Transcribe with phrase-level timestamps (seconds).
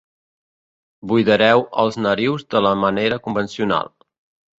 [1.11, 3.93] Buidareu els narius de la manera convencional.